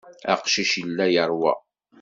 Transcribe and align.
Aqcic 0.33 0.71
yella 0.81 1.05
yeṛwa. 1.13 1.53